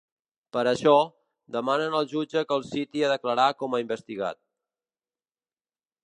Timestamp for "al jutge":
1.99-2.41